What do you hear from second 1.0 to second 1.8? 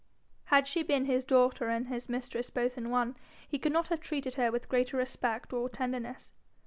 his daughter